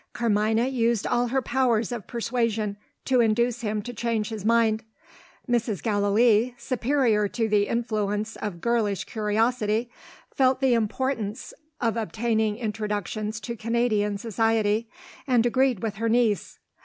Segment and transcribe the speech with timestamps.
[0.13, 4.83] Carmina used all her powers of persuasion to induce him to change his mind.
[5.47, 5.83] Mrs.
[5.83, 9.91] Gallilee (superior to the influence of girlish curiosity)
[10.33, 14.89] felt the importance of obtaining introductions to Canadian society,
[15.27, 16.57] and agreed with her niece.